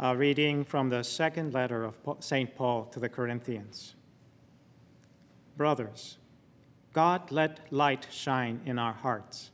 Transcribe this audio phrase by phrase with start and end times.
[0.00, 2.54] A reading from the second letter of St.
[2.54, 3.96] Paul to the Corinthians.
[5.56, 6.18] Brothers,
[6.92, 9.50] God let light shine in our hearts,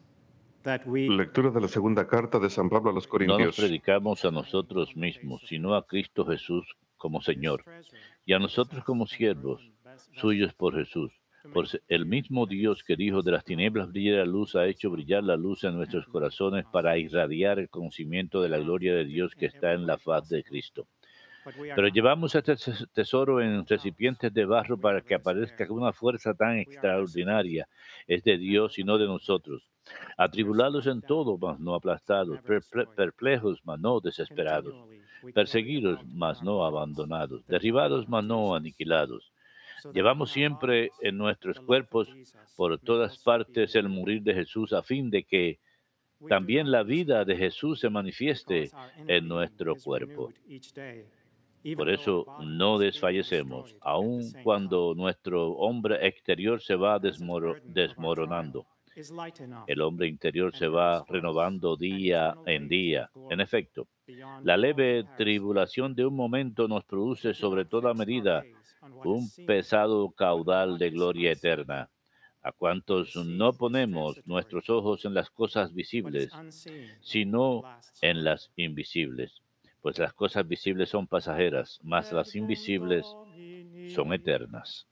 [0.62, 3.38] that we Lectura de la segunda carta de San Pablo a los Corintios.
[3.38, 6.66] No nos predicamos a nosotros mismos, sino a Cristo Jesús
[6.98, 7.64] como Señor,
[8.26, 9.62] y a nosotros como siervos
[10.20, 11.10] suyos por Jesús.
[11.52, 15.22] Por el mismo Dios que dijo de las tinieblas brilla la luz, ha hecho brillar
[15.24, 19.46] la luz en nuestros corazones para irradiar el conocimiento de la gloria de Dios que
[19.46, 20.86] está en la faz de Cristo.
[21.76, 26.32] Pero llevamos este tes- tesoro en recipientes de barro para que aparezca que una fuerza
[26.32, 27.68] tan extraordinaria.
[28.06, 29.62] Es de Dios y no de nosotros.
[30.16, 34.72] Atribulados en todo, mas no aplastados, perple- perplejos, mas no desesperados,
[35.34, 39.30] perseguidos, mas no abandonados, derribados, mas no aniquilados.
[39.92, 42.08] Llevamos siempre en nuestros cuerpos
[42.56, 45.58] por todas partes el morir de Jesús a fin de que
[46.28, 48.70] también la vida de Jesús se manifieste
[49.06, 50.32] en nuestro cuerpo.
[51.76, 58.66] Por eso no desfallecemos, aun cuando nuestro hombre exterior se va desmoro- desmoronando.
[59.66, 63.10] El hombre interior se va renovando día en día.
[63.30, 63.88] En efecto,
[64.42, 68.44] la leve tribulación de un momento nos produce sobre toda medida
[69.02, 71.90] un pesado caudal de gloria eterna.
[72.42, 76.42] A cuantos no ponemos nuestros ojos en las cosas visibles,
[77.00, 77.66] sino
[78.00, 79.42] en las invisibles.
[79.80, 83.18] Pues las cosas visibles son pasajeras, mas las invisibles
[83.84, 84.86] son eternas.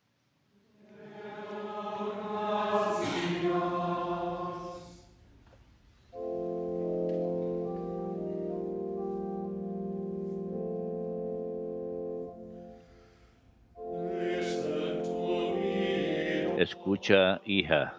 [16.63, 17.93] Escucha, hija.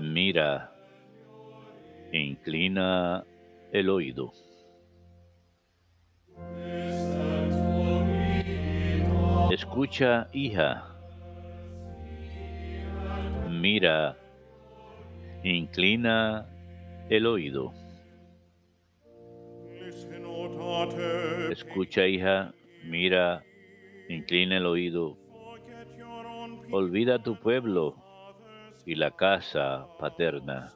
[0.00, 0.72] Mira.
[2.10, 3.22] Inclina
[3.70, 4.32] el oído.
[9.50, 10.86] Escucha, hija.
[13.50, 14.16] Mira.
[15.44, 16.46] Inclina
[17.10, 17.74] el oído.
[21.50, 22.54] Escucha, hija.
[22.84, 23.44] Mira.
[24.08, 25.25] Inclina el oído.
[26.70, 27.96] Olvida tu pueblo
[28.84, 30.72] y la casa paterna.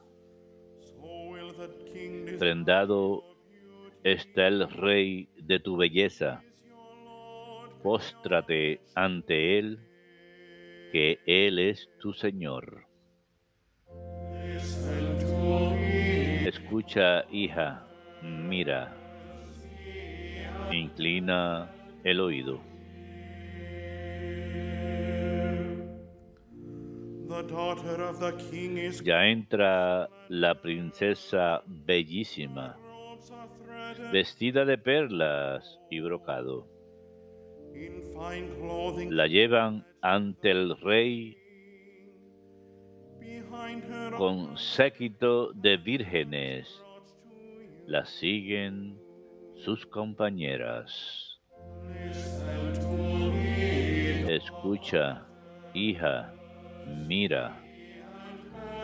[2.39, 3.23] Prendado
[4.03, 6.43] está el rey de tu belleza.
[7.83, 9.79] Póstrate ante él,
[10.91, 12.85] que él es tu Señor.
[16.45, 17.87] Escucha, hija,
[18.21, 18.95] mira,
[20.71, 21.71] inclina
[22.03, 22.70] el oído.
[29.03, 32.77] Ya entra la princesa bellísima,
[34.11, 36.67] vestida de perlas y brocado.
[39.09, 41.37] La llevan ante el rey
[44.17, 46.83] con séquito de vírgenes.
[47.87, 48.99] La siguen
[49.55, 51.39] sus compañeras.
[54.27, 55.25] Escucha,
[55.73, 56.33] hija,
[56.85, 57.57] mira,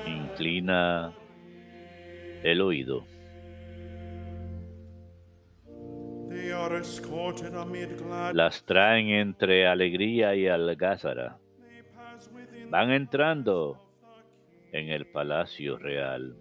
[0.06, 1.14] inclina
[2.44, 3.06] el oído.
[8.34, 11.38] Las traen entre alegría y algázara.
[12.70, 13.82] Van entrando
[14.72, 16.36] en el palacio real.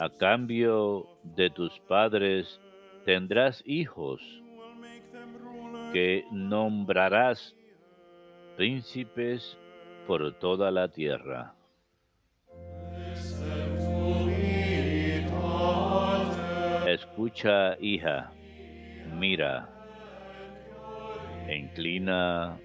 [0.00, 2.60] A cambio de tus padres
[3.04, 4.20] tendrás hijos
[5.92, 7.56] que nombrarás
[8.56, 9.56] príncipes
[10.06, 11.54] por toda la tierra.
[16.86, 18.32] Escucha, hija,
[19.18, 19.68] mira,
[21.48, 22.58] inclina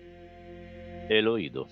[1.09, 1.67] el oído.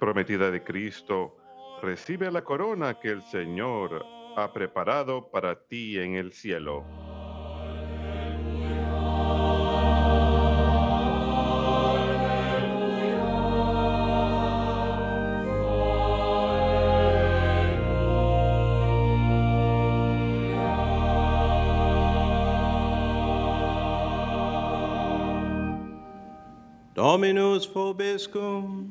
[0.00, 1.36] Prometida de Cristo,
[1.82, 4.04] recibe la corona que el Señor
[4.36, 6.84] ha preparado para ti en el cielo.
[26.94, 28.89] Dominus vobiscum.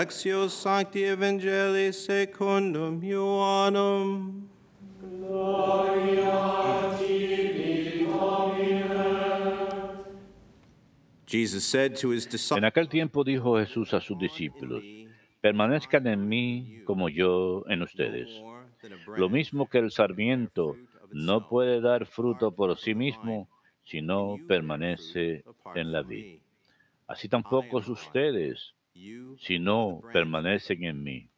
[0.00, 4.46] Lectio Sancti Evangelii secundum Ioannum.
[11.26, 14.82] Jesus said to his En disciples, aquel tiempo dijo Jesús a sus discípulos,
[15.42, 18.30] permanezcan en mí como yo en ustedes.
[19.18, 20.76] Lo mismo que el sarmiento
[21.12, 23.48] no puede dar fruto por sí mismo
[23.84, 25.44] si no permanece
[25.74, 26.40] en la vid.
[27.06, 28.72] Así tampoco ustedes
[29.38, 31.28] si no permanecen en mí.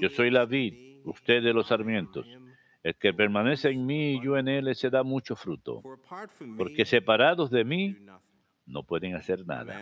[0.00, 2.26] Yo soy la vid, ustedes los sarmientos.
[2.82, 5.82] El que permanece en mí y yo en él se da mucho fruto,
[6.56, 7.96] porque separados de mí
[8.64, 9.78] no pueden hacer nada.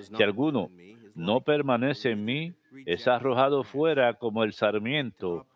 [0.00, 0.70] Si alguno
[1.14, 2.54] no permanece en mí,
[2.86, 5.46] es arrojado fuera como el sarmiento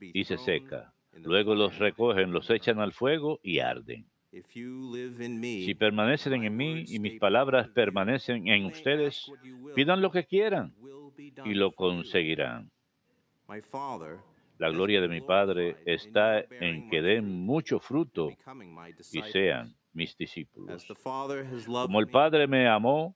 [0.00, 0.92] y se seca.
[1.12, 4.06] Luego los recogen, los echan al fuego y arden.
[4.42, 9.30] Si permanecen en mí y mis palabras permanecen en ustedes,
[9.74, 10.74] pidan lo que quieran
[11.44, 12.70] y lo conseguirán.
[14.58, 18.30] La gloria de mi Padre está en que den mucho fruto
[19.12, 20.86] y sean mis discípulos.
[21.66, 23.14] Como el Padre me amó,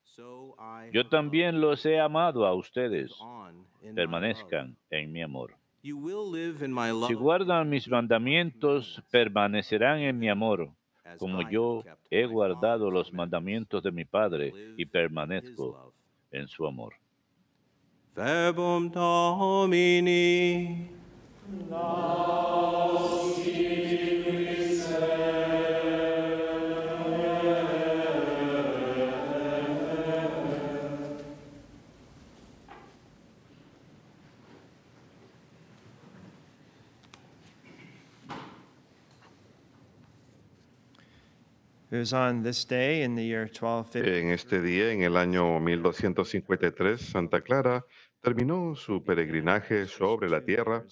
[0.93, 3.13] yo también los he amado a ustedes.
[3.95, 5.55] Permanezcan en mi amor.
[5.81, 10.71] Si guardan mis mandamientos, permanecerán en mi amor,
[11.19, 15.93] como yo he guardado los mandamientos de mi Padre y permanezco
[16.31, 16.95] en su amor.
[18.15, 20.19] Verbum Domini.
[44.21, 47.83] En este día, en el año 1253, Santa Clara
[48.21, 50.85] terminó su peregrinaje sobre la tierra.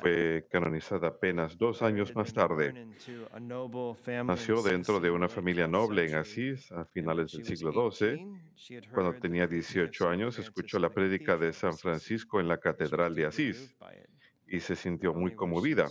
[0.00, 2.74] Fue canonizada apenas dos años más tarde.
[4.24, 8.82] Nació dentro de una familia noble en Asís a finales del siglo XII.
[8.92, 13.76] Cuando tenía 18 años, escuchó la prédica de San Francisco en la Catedral de Asís
[14.46, 15.86] y se sintió muy conmovida.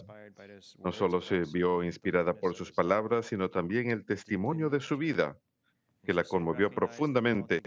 [0.83, 5.37] No solo se vio inspirada por sus palabras, sino también el testimonio de su vida,
[6.03, 7.61] que la conmovió profundamente.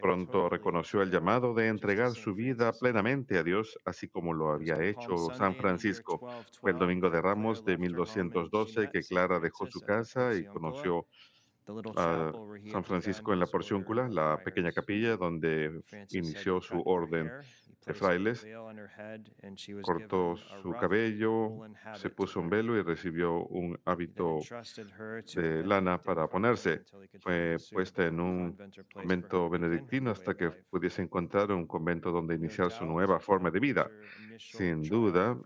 [0.00, 4.82] Pronto reconoció el llamado de entregar su vida plenamente a Dios, así como lo había
[4.82, 6.20] hecho San Francisco.
[6.60, 11.06] Fue el domingo de Ramos de 1212 que Clara dejó su casa y conoció
[11.96, 12.32] a
[12.70, 17.30] San Francisco en la Porciúncula, la pequeña capilla donde inició su orden
[17.86, 18.46] de frailes.
[19.82, 21.50] Cortó su cabello,
[21.94, 24.38] se puso un velo y recibió un hábito
[25.34, 26.82] de lana para ponerse.
[27.20, 28.58] Fue puesta en un
[28.92, 33.92] convento benedictino hasta que pudiese encontrar un convento donde iniciar su nueva forma de vida.
[34.36, 35.38] Sin duda,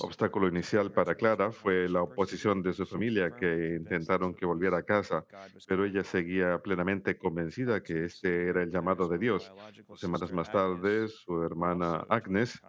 [0.00, 4.82] obstáculo inicial para Clara fue la oposición de su familia que intentaron que volviera a
[4.82, 5.24] casa,
[5.66, 9.52] pero ella seguía plenamente convencida que este era el llamado de Dios.
[9.86, 12.60] Dos semanas más tarde, su hermana Agnes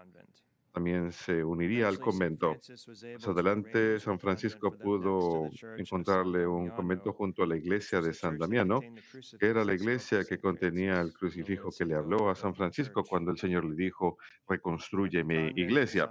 [0.71, 2.55] también se uniría al convento.
[2.55, 8.79] Más adelante, San Francisco pudo encontrarle un convento junto a la iglesia de San Damiano,
[9.39, 13.31] que era la iglesia que contenía el crucifijo que le habló a San Francisco cuando
[13.31, 16.09] el Señor le dijo, reconstruye mi iglesia.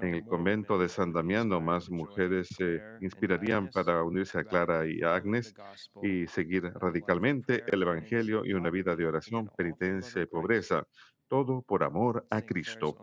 [0.00, 5.02] En el convento de San Damiano, más mujeres se inspirarían para unirse a Clara y
[5.02, 5.54] a Agnes
[6.02, 10.86] y seguir radicalmente el Evangelio y una vida de oración, penitencia y pobreza
[11.28, 12.96] todo por amor a Cristo.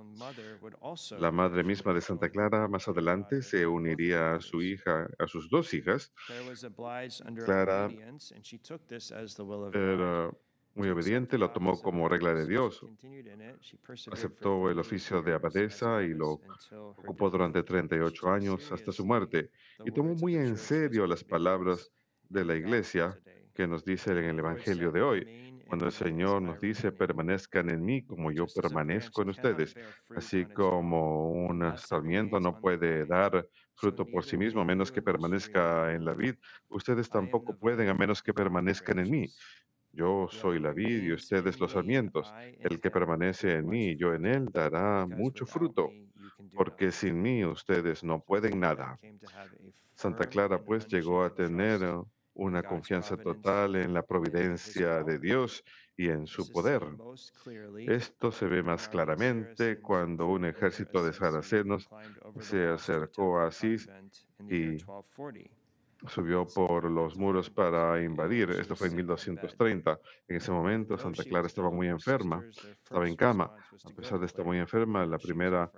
[1.20, 5.50] La madre misma de Santa Clara más adelante se uniría a su hija, a sus
[5.50, 6.12] dos hijas.
[7.46, 7.90] Clara
[9.74, 10.32] era
[10.76, 12.86] muy obediente, lo tomó como regla de Dios.
[14.12, 16.42] Aceptó el oficio de abadesa y lo
[16.98, 19.52] ocupó durante 38 años hasta su muerte
[19.86, 21.92] y tomó muy en serio las palabras
[22.28, 23.18] de la iglesia
[23.56, 27.84] que nos dice en el Evangelio de hoy, cuando el Señor nos dice, permanezcan en
[27.84, 29.76] mí como yo permanezco en ustedes,
[30.16, 35.94] así como un sarmiento no puede dar fruto por sí mismo a menos que permanezca
[35.94, 36.36] en la vid,
[36.70, 39.30] ustedes tampoco pueden a menos que permanezcan en mí.
[39.92, 42.34] Yo soy la vid y ustedes los sarmientos.
[42.60, 45.90] El que permanece en mí y yo en él dará mucho fruto,
[46.54, 49.00] porque sin mí ustedes no pueden nada.
[49.94, 51.80] Santa Clara pues llegó a tener
[52.36, 55.64] una confianza total en la providencia de Dios
[55.98, 56.84] y en su poder.
[57.88, 61.90] Esto se ve más claramente cuando un ejército de saracenos
[62.40, 63.90] se acercó a Asís
[64.50, 64.78] y
[66.08, 68.50] subió por los muros para invadir.
[68.52, 70.00] Esto fue en 1230.
[70.28, 72.44] En ese momento Santa Clara estaba muy enferma,
[72.84, 73.56] estaba en cama.
[73.86, 75.72] A pesar de estar muy enferma, la primera,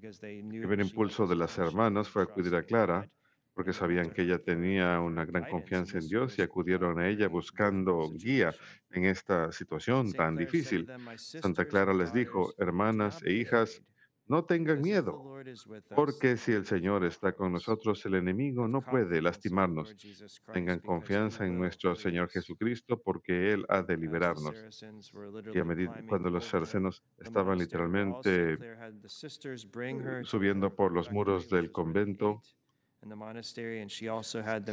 [0.00, 3.08] el primer impulso de las hermanas fue acudir a Clara
[3.54, 8.10] porque sabían que ella tenía una gran confianza en Dios y acudieron a ella buscando
[8.12, 8.54] guía
[8.90, 10.86] en esta situación tan difícil.
[11.16, 13.82] Santa Clara les dijo, hermanas e hijas,
[14.30, 15.42] no tengan miedo,
[15.96, 19.96] porque si el Señor está con nosotros, el enemigo no puede lastimarnos.
[20.52, 24.54] Tengan confianza en nuestro Señor Jesucristo, porque Él ha de liberarnos.
[25.52, 28.56] Y a medida cuando los sarcenos estaban literalmente
[30.22, 32.40] subiendo por los muros del convento,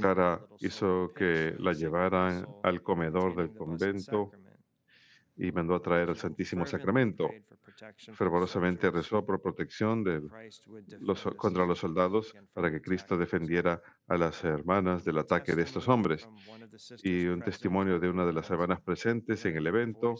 [0.01, 4.31] Clara hizo que la llevaran al comedor del convento
[5.37, 7.29] y mandó a traer el Santísimo Sacramento.
[8.13, 10.21] Fervorosamente rezó por protección de
[10.99, 15.87] los, contra los soldados para que Cristo defendiera a las hermanas del ataque de estos
[15.87, 16.27] hombres.
[17.03, 20.15] Y un testimonio de una de las hermanas presentes en el evento.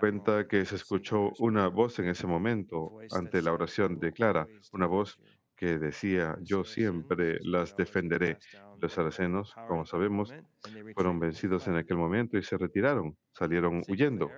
[0.00, 4.86] cuenta que se escuchó una voz en ese momento ante la oración de Clara, una
[4.86, 5.20] voz
[5.56, 8.38] que decía, yo siempre las defenderé.
[8.80, 10.36] Los saracenos, como sabemos,
[10.94, 14.36] fueron vencidos en aquel momento y se retiraron, salieron huyendo.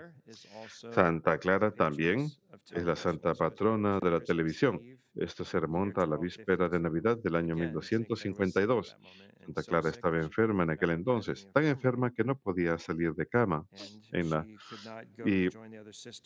[0.91, 2.33] Santa Clara también
[2.73, 4.81] es la santa patrona de la televisión.
[5.15, 8.97] Esto se remonta a la víspera de Navidad del año 1252.
[9.45, 13.65] Santa Clara estaba enferma en aquel entonces, tan enferma que no podía salir de cama
[14.13, 14.47] en la,
[15.25, 15.49] y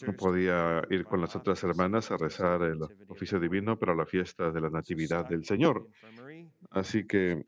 [0.06, 4.50] no podía ir con las otras hermanas a rezar el oficio divino para la fiesta
[4.50, 5.88] de la Natividad del Señor.
[6.72, 7.44] Así que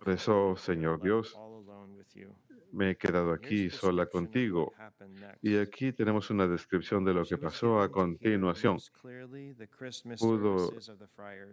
[0.00, 1.34] rezó, Señor Dios,
[2.72, 4.72] me he quedado aquí sola contigo.
[5.40, 8.78] Y aquí tenemos una descripción de lo que pasó a continuación.
[10.18, 10.72] Pudo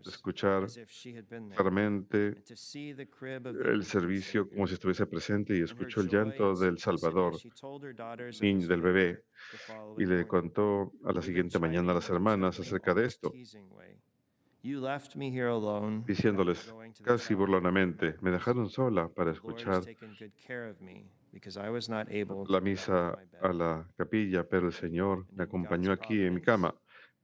[0.06, 0.68] escuchar
[1.56, 2.44] claramente
[3.64, 7.38] el servicio como si estuviese presente y escuchó el llanto del Salvador,
[8.42, 9.24] niño del bebé,
[9.98, 13.32] y le contó a la siguiente mañana a las hermanas acerca de esto
[16.06, 19.82] diciéndoles casi burlonamente, me dejaron sola para escuchar
[22.48, 26.76] la misa a la capilla, pero el Señor me acompañó aquí en mi cama.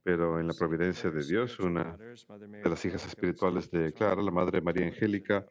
[0.02, 4.62] Pero en la providencia de Dios, una de las hijas espirituales de Clara, la Madre
[4.62, 5.46] María Angélica,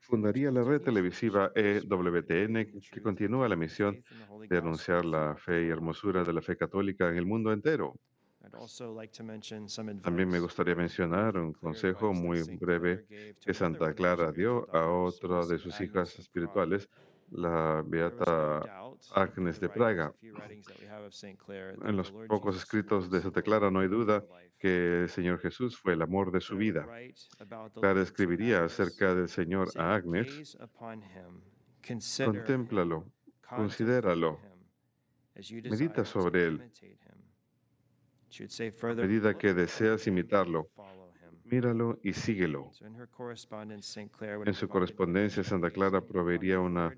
[0.00, 4.02] fundaría la red televisiva EWTN que continúa la misión
[4.48, 7.94] de anunciar la fe y hermosura de la fe católica en el mundo entero.
[10.02, 13.06] También me gustaría mencionar un consejo muy breve
[13.40, 16.88] que Santa Clara dio a otra de sus hijas espirituales,
[17.30, 18.62] la Beata
[19.14, 20.14] Agnes de Praga.
[21.84, 24.24] En los pocos escritos de Santa Clara no hay duda
[24.58, 26.86] que el Señor Jesús fue el amor de su vida.
[27.74, 30.56] Clara escribiría acerca del Señor a Agnes,
[32.24, 33.06] contémplalo,
[33.48, 34.38] considéralo,
[35.70, 36.70] medita sobre él
[38.40, 40.68] a medida que deseas imitarlo,
[41.44, 42.70] míralo y síguelo.
[44.46, 46.94] En su correspondencia, Santa Clara proveería una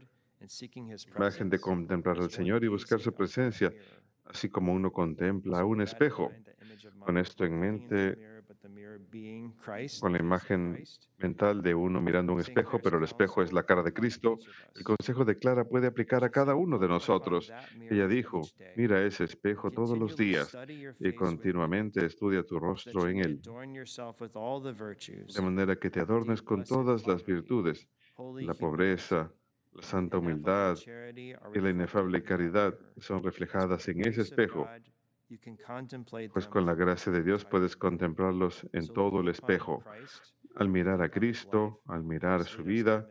[1.16, 3.72] imagen de contemplar al Señor y buscar su presencia,
[4.26, 6.30] así como uno contempla un espejo.
[7.00, 8.33] Con esto en mente,
[10.00, 10.82] con la imagen
[11.18, 14.38] mental de uno mirando un espejo, pero el espejo es la cara de Cristo,
[14.74, 17.52] el consejo de Clara puede aplicar a cada uno de nosotros.
[17.90, 18.42] Ella dijo,
[18.76, 20.56] mira ese espejo todos los días
[21.00, 27.24] y continuamente estudia tu rostro en él, de manera que te adornes con todas las
[27.24, 27.88] virtudes,
[28.40, 29.32] la pobreza,
[29.72, 30.76] la santa humildad
[31.16, 34.68] y la inefable caridad son reflejadas en ese espejo
[36.32, 39.82] pues con la gracia de Dios puedes contemplarlos en todo el espejo.
[40.56, 43.08] Al mirar a Cristo, al mirar su vida,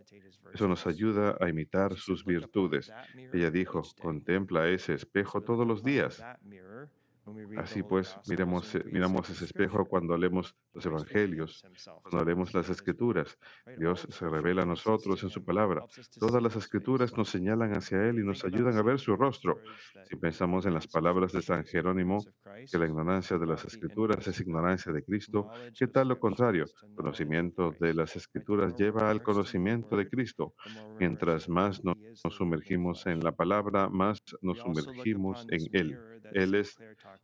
[0.53, 2.92] eso nos ayuda a imitar sus virtudes.
[3.34, 6.24] Ella dijo, contempla ese espejo todos los días.
[7.58, 11.63] Así pues, miremos, eh, miramos ese espejo cuando leemos los evangelios,
[12.01, 13.38] cuando leemos las escrituras.
[13.77, 15.86] Dios se revela a nosotros en su palabra.
[16.20, 19.60] Todas las escrituras nos señalan hacia Él y nos ayudan a ver su rostro.
[20.10, 22.24] Si pensamos en las palabras de San Jerónimo,
[22.70, 26.65] que la ignorancia de las escrituras es ignorancia de Cristo, ¿qué tal lo contrario?
[26.96, 30.56] Conocimiento de las escrituras lleva al conocimiento de Cristo.
[31.00, 31.98] Mientras más nos
[32.30, 36.00] sumergimos en la palabra, más nos sumergimos en Él.
[36.34, 36.77] Él es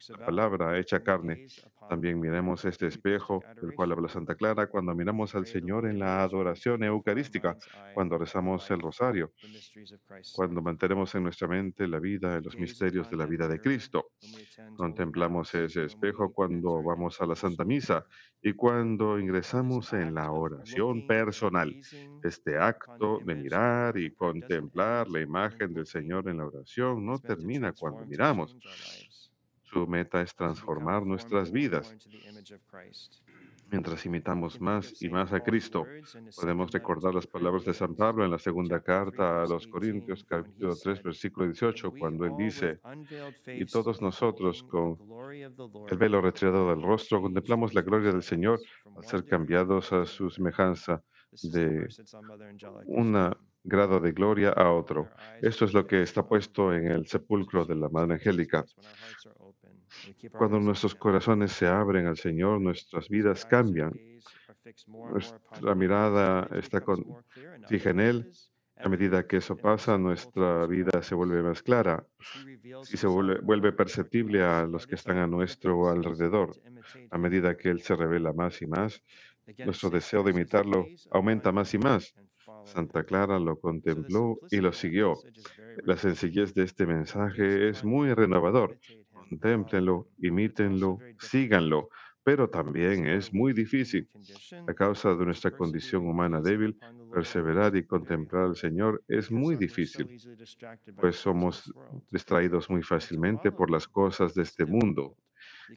[0.10, 1.48] la palabra hecha carne.
[1.90, 6.22] También miremos este espejo del cual habla Santa Clara cuando miramos al Señor en la
[6.24, 7.58] adoración eucarística,
[7.94, 9.32] cuando rezamos el rosario,
[10.34, 14.12] cuando mantenemos en nuestra mente la vida y los misterios de la vida de Cristo.
[14.78, 18.06] Contemplamos ese espejo cuando vamos a la Santa Misa
[18.42, 21.76] y cuando ingresamos en la oración personal.
[22.24, 27.74] Este acto de mirar y contemplar la imagen del Señor en la oración no termina
[27.74, 28.56] cuando miramos.
[29.72, 31.96] Su meta es transformar nuestras vidas.
[33.72, 35.86] Mientras imitamos más y más a Cristo,
[36.36, 40.76] podemos recordar las palabras de San Pablo en la segunda carta a los Corintios, capítulo
[40.76, 42.80] 3, versículo 18, cuando él dice,
[43.46, 44.98] y todos nosotros con
[45.88, 48.60] el velo retirado del rostro contemplamos la gloria del Señor
[48.98, 51.04] al ser cambiados a su semejanza
[51.44, 51.88] de
[52.86, 53.14] un
[53.64, 55.10] grado de gloria a otro.
[55.42, 58.66] Esto es lo que está puesto en el sepulcro de la Madre Angélica.
[60.32, 63.94] Cuando nuestros corazones se abren al Señor, nuestras vidas cambian.
[64.88, 67.06] Nuestra mirada está con,
[67.68, 68.32] fija en Él.
[68.82, 72.06] A medida que eso pasa, nuestra vida se vuelve más clara
[72.92, 76.56] y se vuelve, vuelve perceptible a los que están a nuestro alrededor.
[77.12, 79.04] A medida que Él se revela más y más,
[79.66, 82.14] nuestro deseo de imitarlo aumenta más y más.
[82.66, 85.16] Santa Clara lo contempló y lo siguió.
[85.84, 88.78] La sencillez de este mensaje es muy renovador
[89.30, 91.90] contémplenlo, imítenlo, síganlo,
[92.24, 94.10] pero también es muy difícil.
[94.68, 96.78] A causa de nuestra condición humana débil,
[97.12, 100.12] perseverar y contemplar al Señor es muy difícil,
[101.00, 101.74] pues somos
[102.12, 105.18] distraídos muy fácilmente por las cosas de este mundo.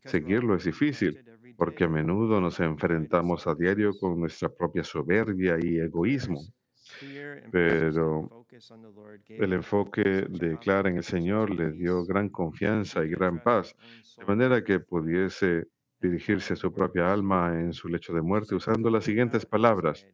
[0.04, 1.20] Seguirlo es difícil,
[1.56, 6.40] porque a menudo nos enfrentamos a diario con nuestra propia soberbia y egoísmo.
[7.50, 8.46] Pero
[9.28, 13.74] el enfoque de Clara en el Señor le dio gran confianza y gran paz,
[14.18, 15.68] de manera que pudiese
[16.00, 20.06] dirigirse a su propia alma en su lecho de muerte usando las siguientes palabras.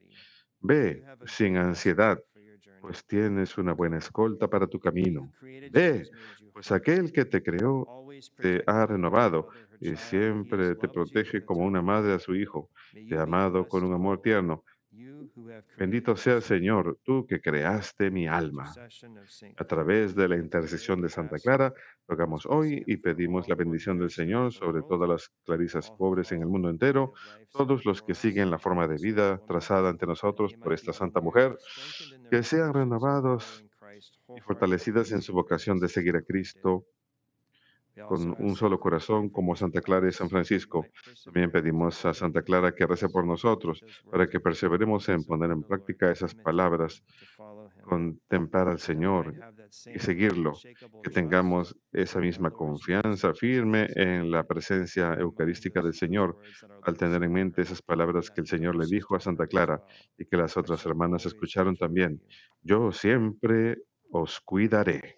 [0.61, 2.23] Ve sin ansiedad,
[2.81, 5.33] pues tienes una buena escolta para tu camino.
[5.41, 6.09] Ve,
[6.53, 7.87] pues aquel que te creó
[8.37, 9.49] te ha renovado
[9.81, 12.71] y siempre te protege como una madre a su hijo,
[13.09, 14.65] te ha amado con un amor tierno
[15.79, 18.73] Bendito sea el Señor, tú que creaste mi alma.
[19.57, 21.73] A través de la intercesión de Santa Clara,
[22.07, 26.49] rogamos hoy y pedimos la bendición del Señor sobre todas las clarisas pobres en el
[26.49, 27.13] mundo entero,
[27.53, 31.57] todos los que siguen la forma de vida trazada ante nosotros por esta santa mujer,
[32.31, 33.65] que sean renovados
[34.37, 36.85] y fortalecidas en su vocación de seguir a Cristo
[38.07, 40.87] con un solo corazón como Santa Clara y San Francisco.
[41.25, 45.63] También pedimos a Santa Clara que rece por nosotros para que perseveremos en poner en
[45.63, 47.03] práctica esas palabras,
[47.83, 49.35] contemplar al Señor
[49.95, 50.53] y seguirlo,
[51.03, 56.39] que tengamos esa misma confianza firme en la presencia eucarística del Señor
[56.83, 59.83] al tener en mente esas palabras que el Señor le dijo a Santa Clara
[60.17, 62.21] y que las otras hermanas escucharon también.
[62.63, 63.79] Yo siempre
[64.11, 65.18] os cuidaré.